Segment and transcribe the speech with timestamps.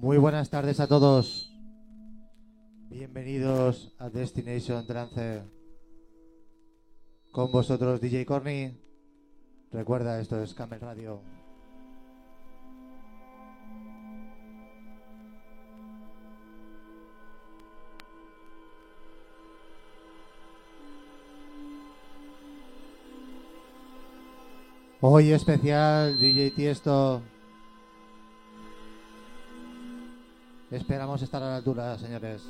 [0.00, 1.52] Muy buenas tardes a todos.
[2.88, 5.42] Bienvenidos a Destination Trance.
[7.32, 8.80] Con vosotros DJ Corny.
[9.72, 11.20] Recuerda, esto es Camel Radio.
[25.00, 27.20] Hoy especial DJ Tiesto.
[30.70, 32.42] Esperamos estar a la altura, señores.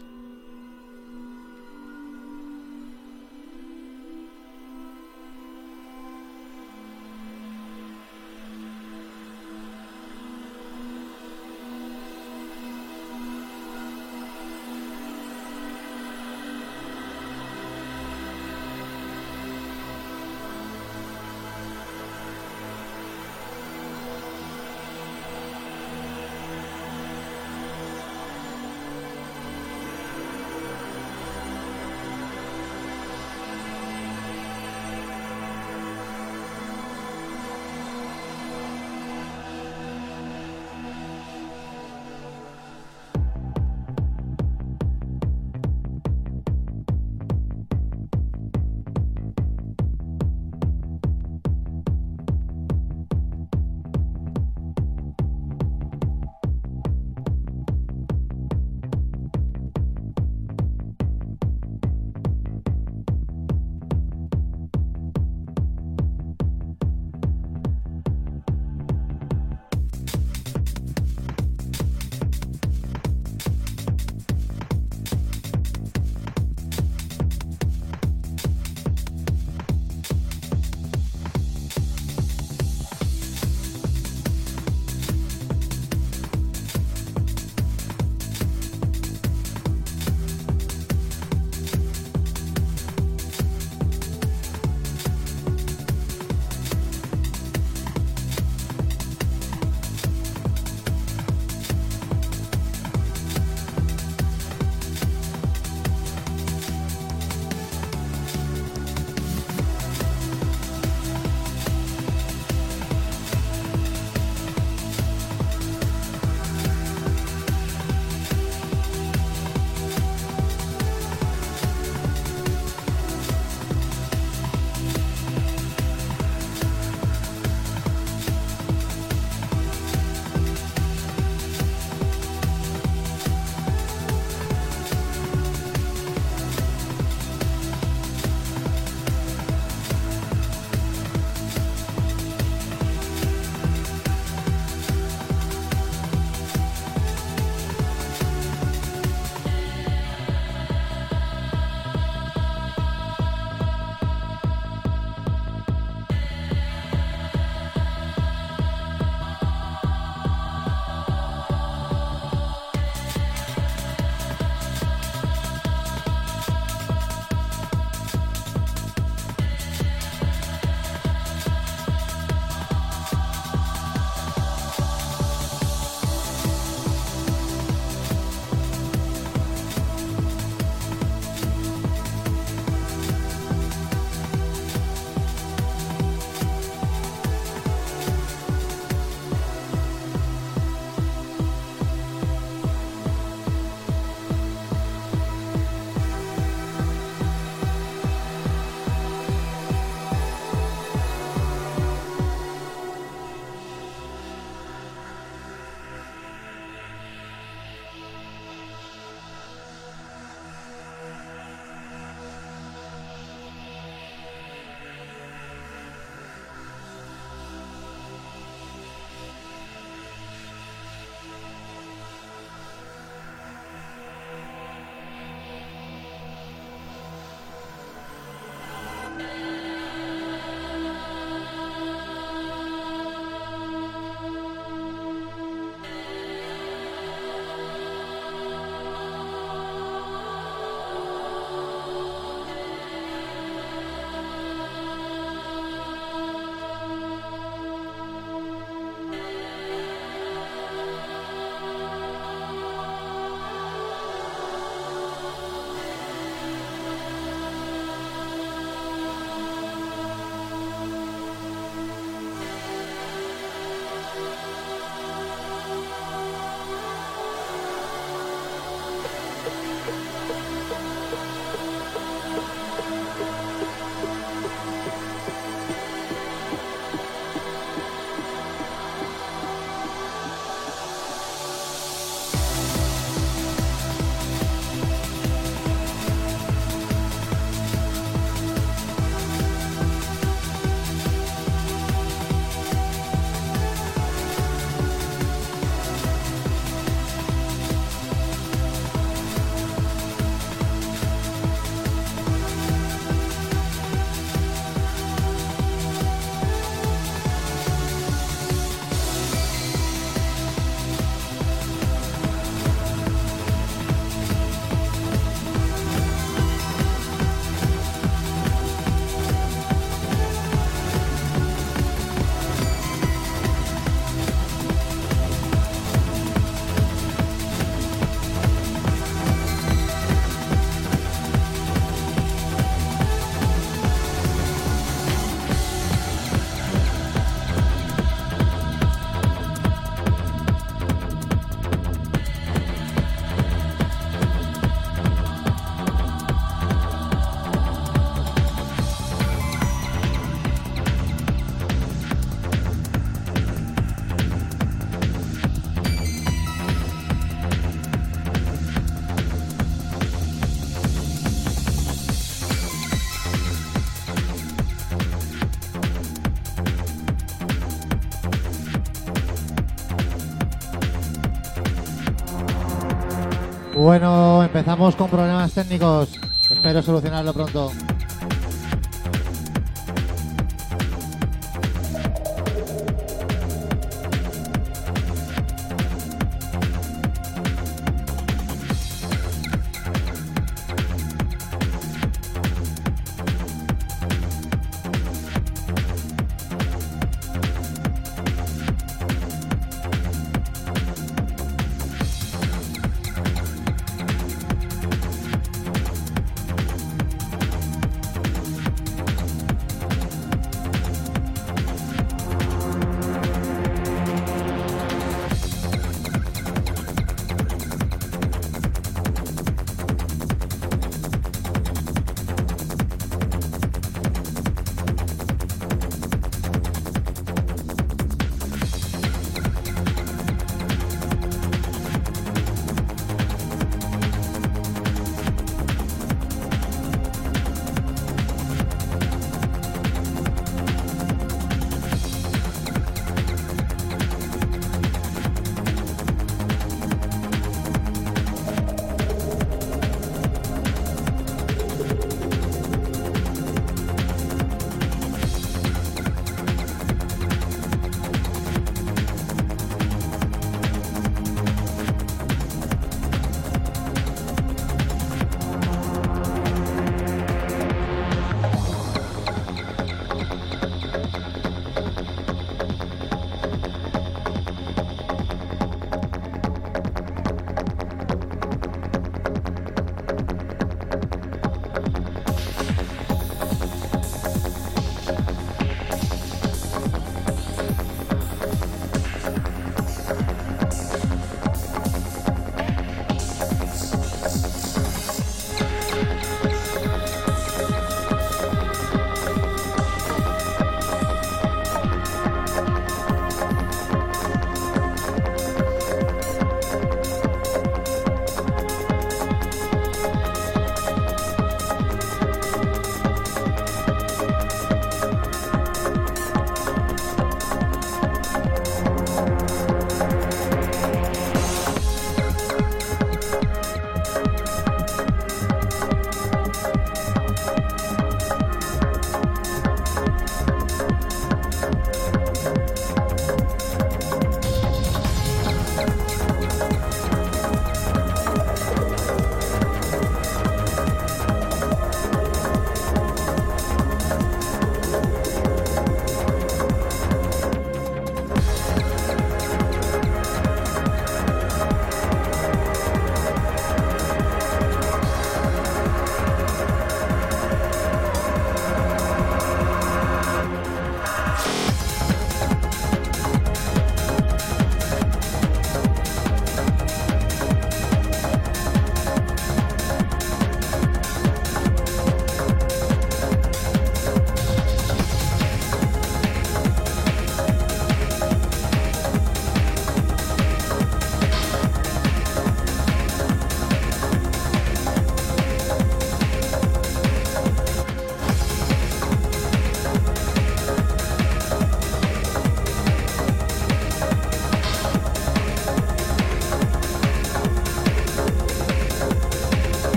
[374.59, 376.19] Empezamos con problemas técnicos.
[376.51, 377.71] Espero solucionarlo pronto.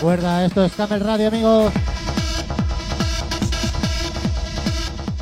[0.00, 1.70] Recuerda, esto es Camel Radio, amigos.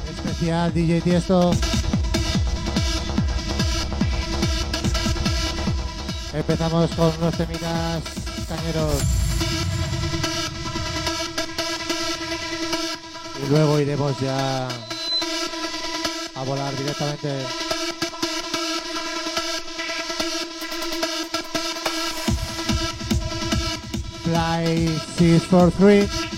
[0.08, 1.50] Especial DJ Tiesto.
[6.32, 8.04] Empezamos con los temitas
[8.48, 9.02] cañeros.
[13.44, 14.68] Y luego iremos ya
[16.36, 17.67] a volar directamente.
[24.50, 26.37] I C is for three.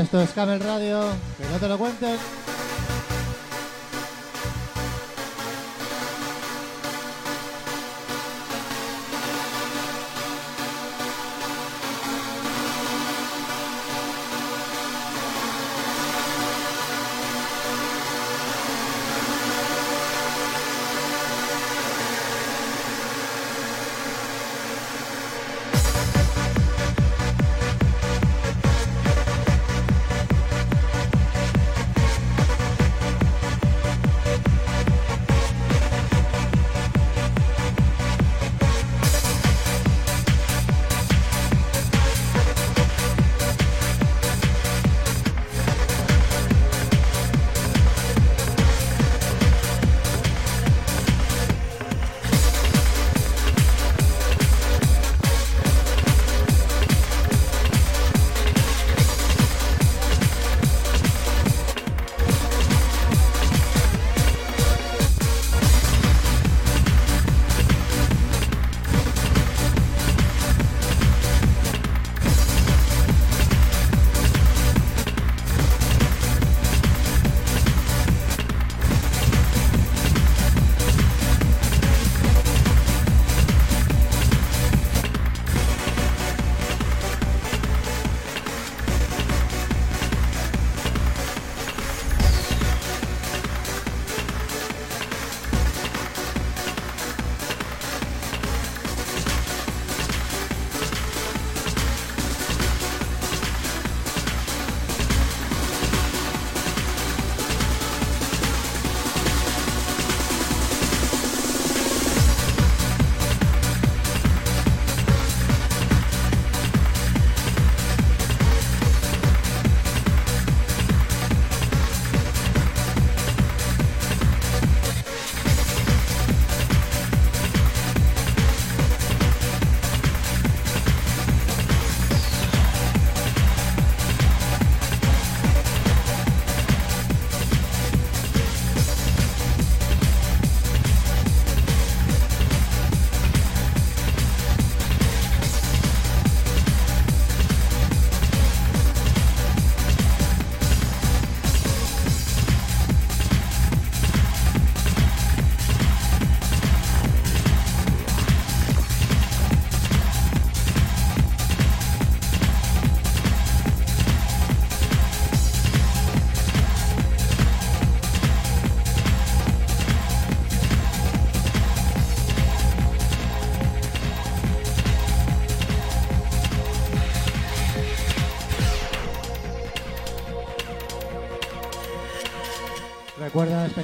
[0.00, 1.00] Esto es Camel Radio,
[1.38, 2.16] que no te lo cuenten.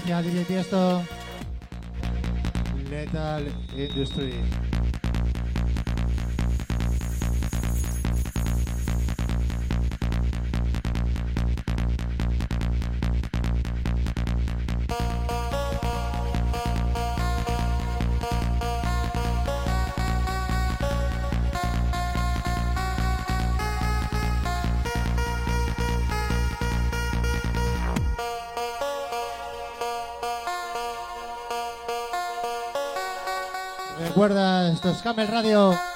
[0.03, 1.05] Especial DJ Tiesto.
[3.77, 4.72] Industry.
[35.00, 35.91] Camel Radio.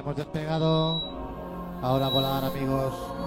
[0.00, 1.00] Hemos despegado.
[1.82, 3.19] Ahora volar, amigos.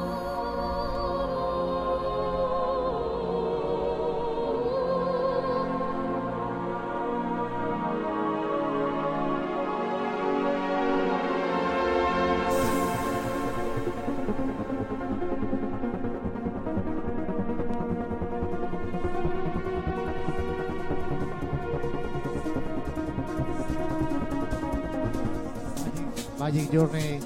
[26.73, 27.21] Journey.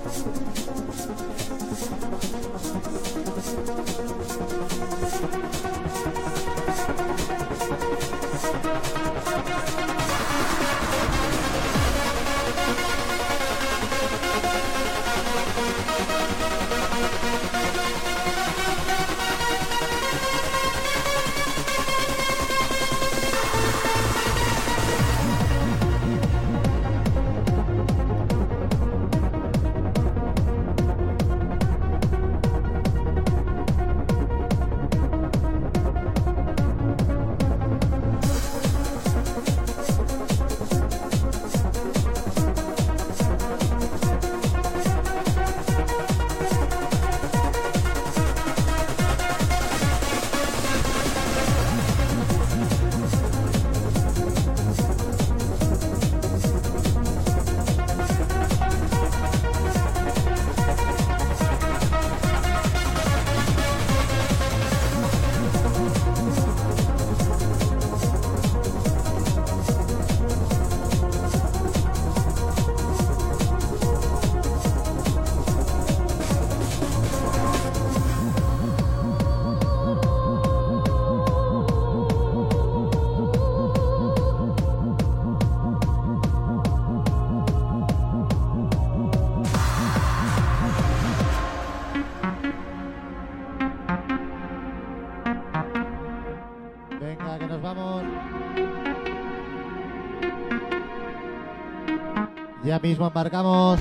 [102.80, 103.80] mismo embarcamos.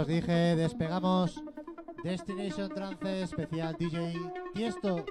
[0.00, 1.42] os dije, despegamos
[2.02, 4.16] Destination Trance especial DJ
[4.54, 5.04] Tiesto.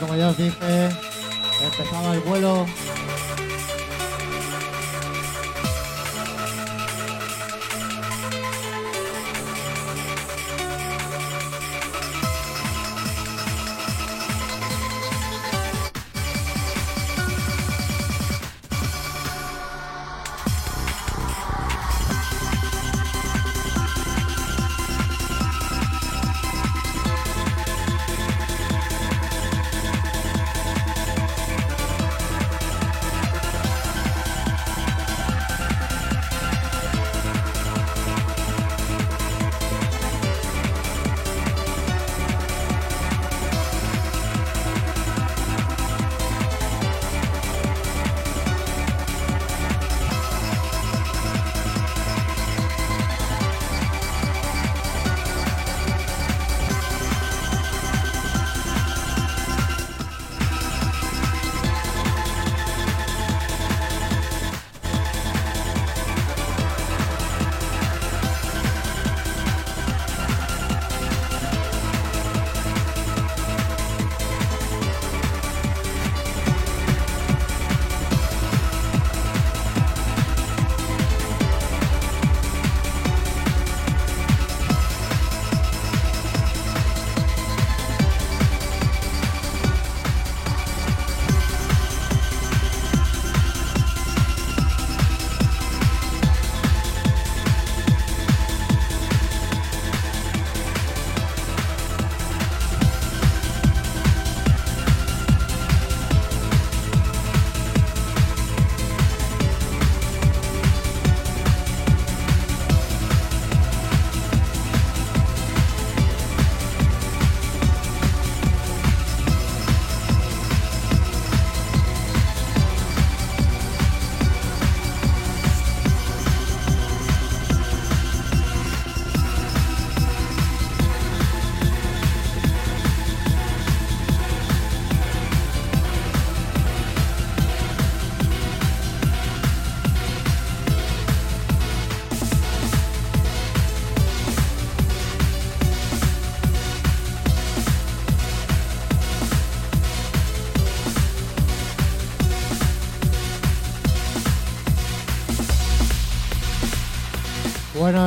[0.00, 0.88] Como ya os dije,
[1.62, 2.66] empezaba el vuelo.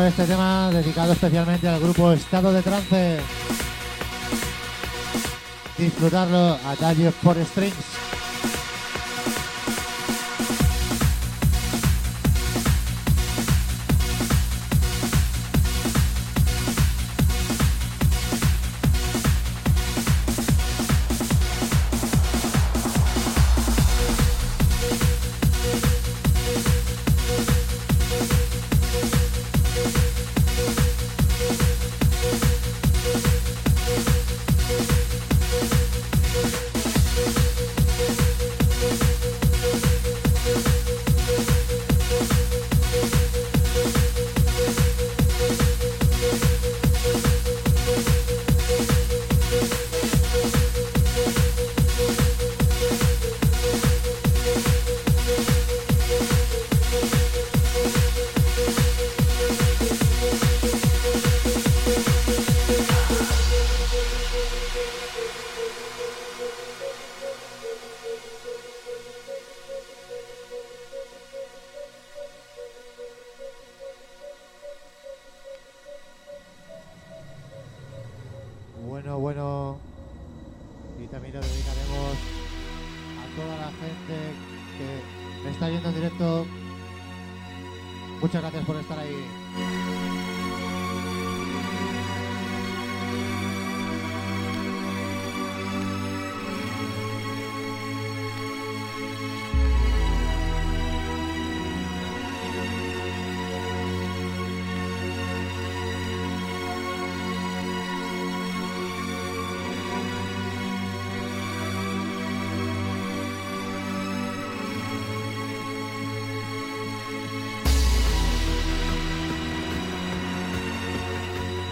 [0.10, 3.20] Este tema dedicado especialmente al grupo Estado de Trance.
[5.78, 7.89] Disfrutarlo a Daddy for Strings.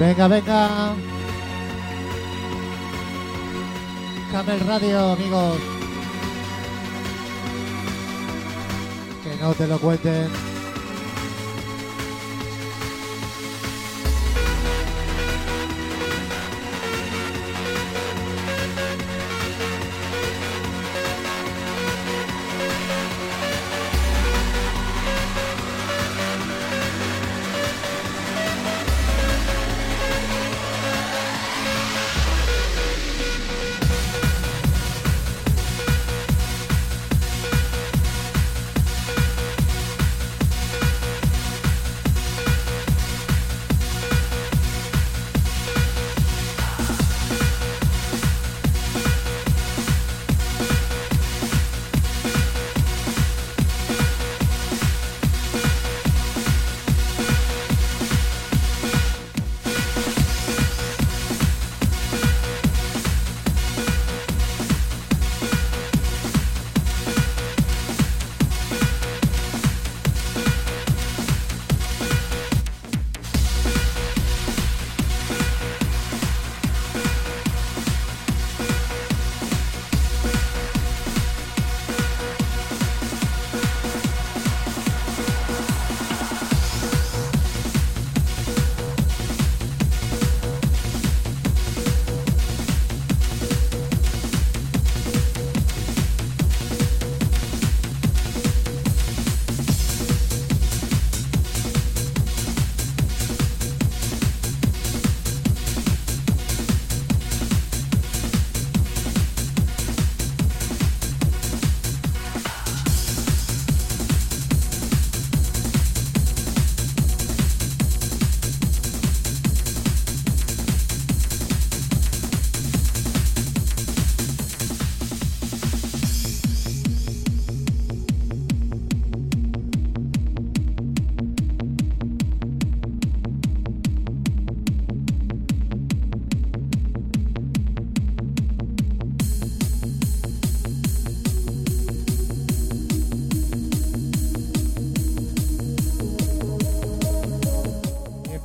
[0.07, 0.95] Venga, venga.
[4.31, 5.59] Camel Radio, amigos.
[9.21, 10.46] Que no te lo cuenten.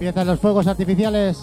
[0.03, 1.41] Empiezan los fuegos artificiales.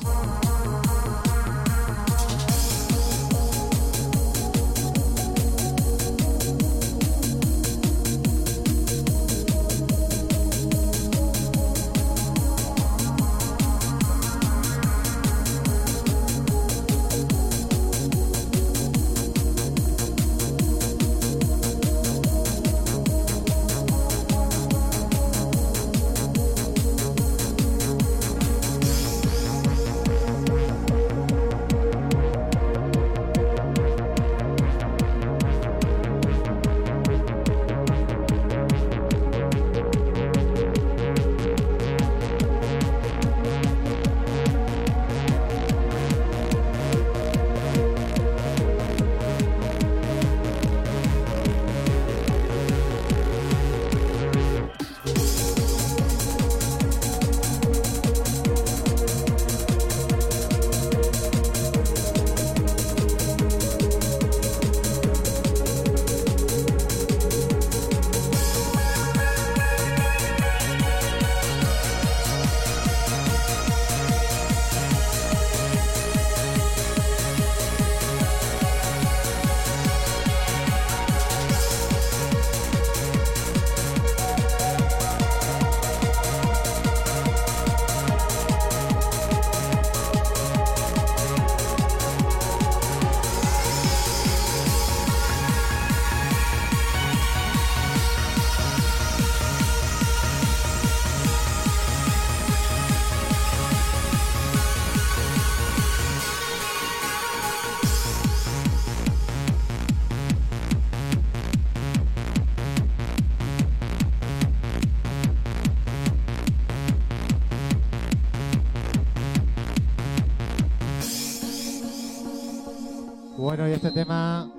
[123.80, 124.52] Este tema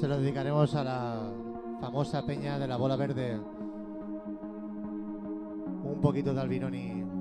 [0.00, 1.30] se lo dedicaremos a la
[1.78, 3.38] famosa peña de la bola verde.
[5.84, 7.15] Un poquito de Albinoni.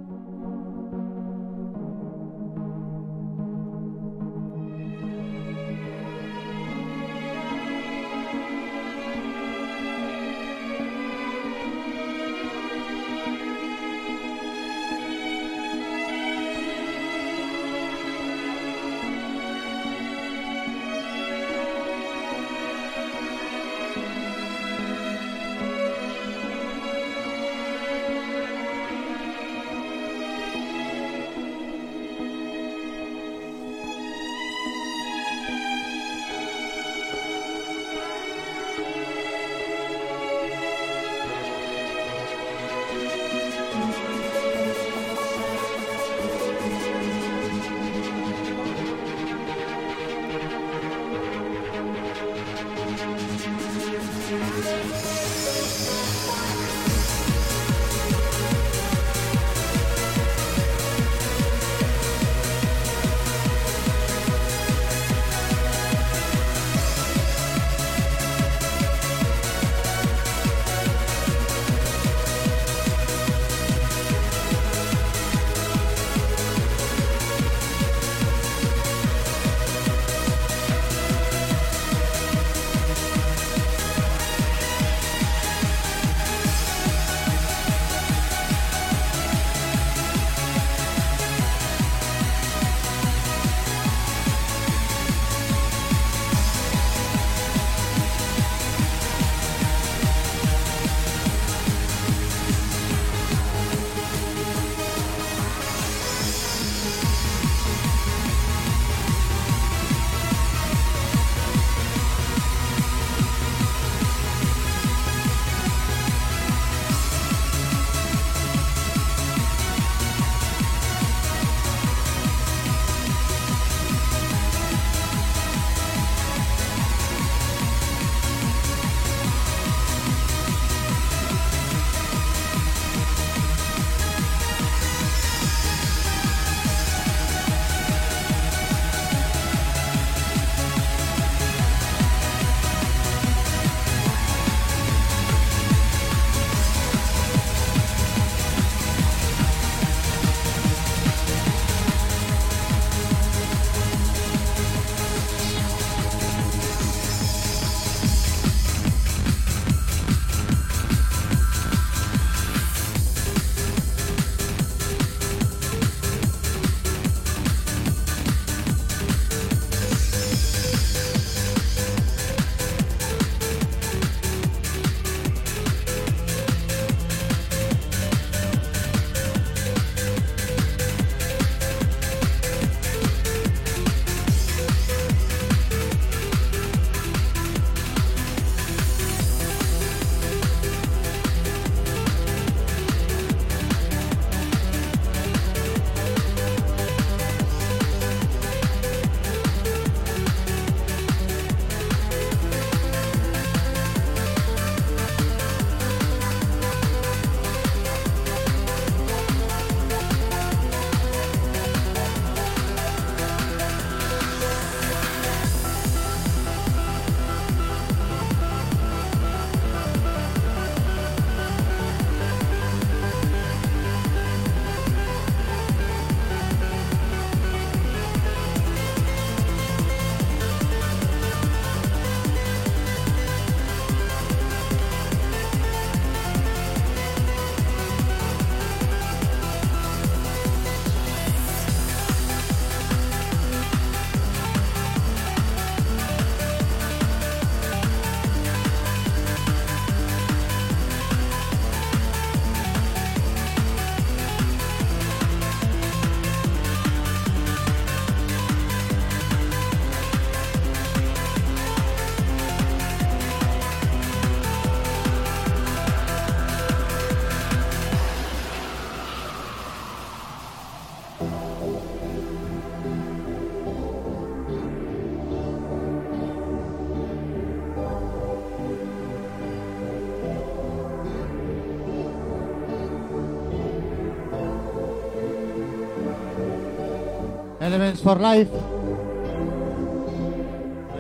[287.66, 288.52] Elements for Life.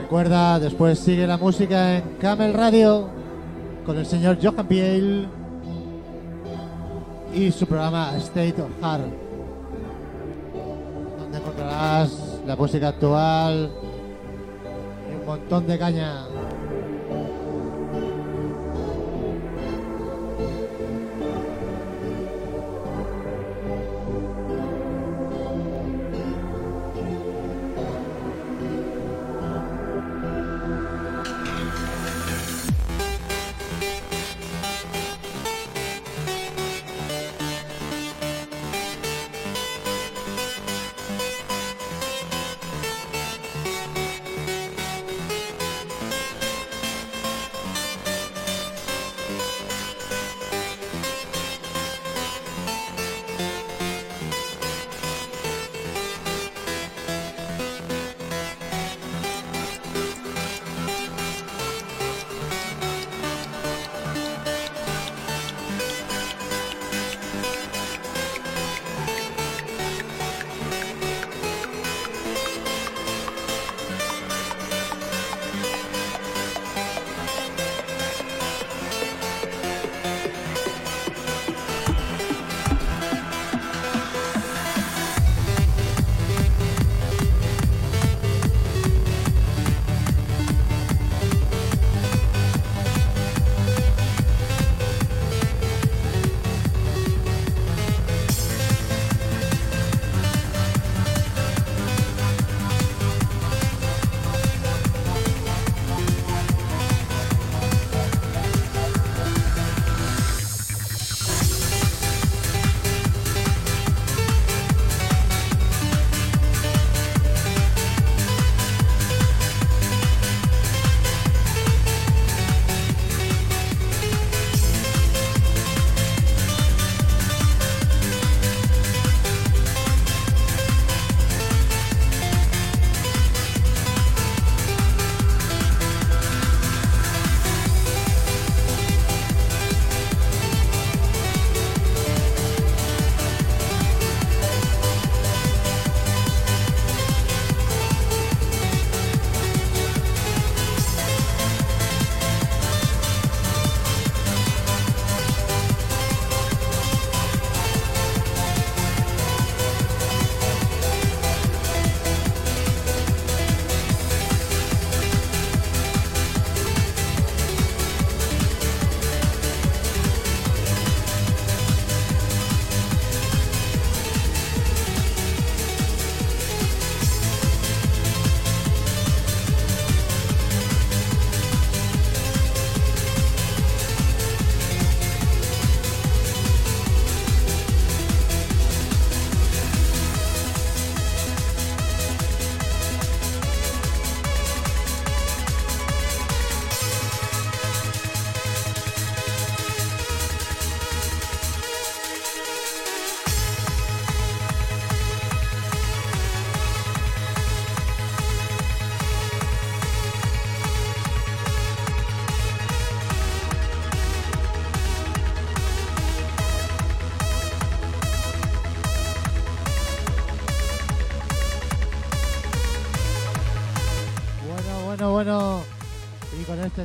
[0.01, 3.07] Recuerda, después sigue la música en Camel Radio
[3.85, 5.27] con el señor Johan Piel
[7.35, 9.05] y su programa State of Heart,
[11.19, 13.69] donde encontrarás la música actual
[15.11, 16.25] y un montón de caña.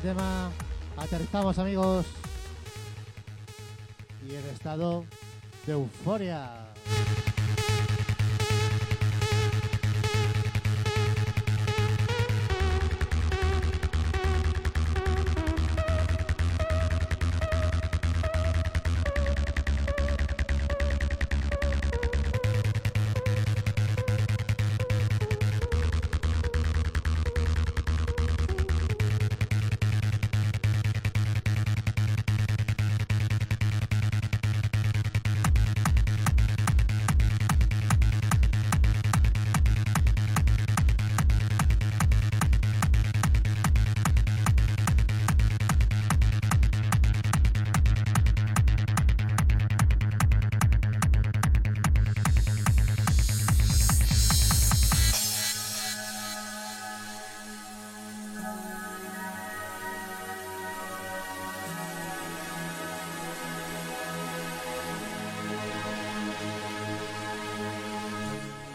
[0.00, 0.50] Este tema
[0.96, 2.06] aterrizamos, amigos.
[4.26, 5.04] Y en estado
[5.66, 6.59] de euforia.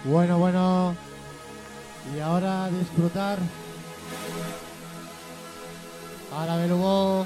[0.05, 0.95] Bueno, bueno.
[2.15, 3.39] Y ahora disfrutar.
[6.31, 7.25] Ahora Belugo.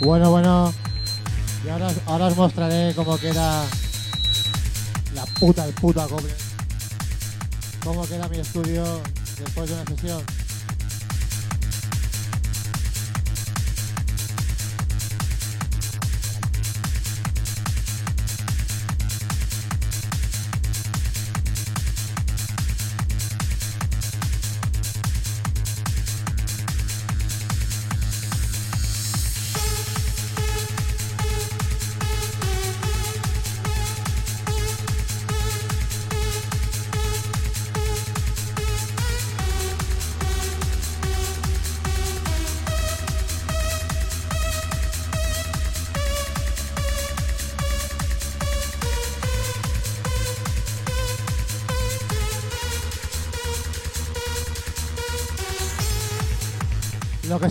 [0.00, 0.72] Bueno, bueno.
[1.64, 3.64] Y ahora, ahora os mostraré cómo queda
[5.14, 6.34] la puta, el puto acople.
[7.82, 8.84] Cómo queda mi estudio
[9.38, 10.43] después de una sesión.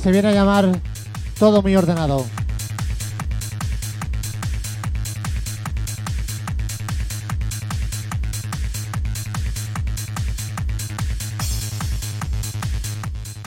[0.04, 0.70] Se viene a llamar
[1.39, 2.26] todo muy ordenado.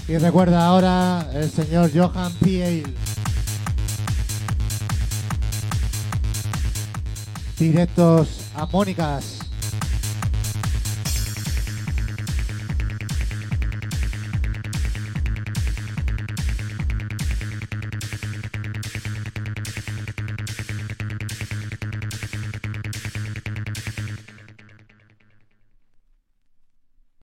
[0.09, 2.95] Y recuerda ahora el señor Johan Piel.
[7.59, 9.36] Directos a Mónicas.